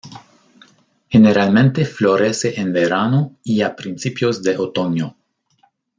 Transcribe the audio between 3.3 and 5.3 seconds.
y a principios de otoño.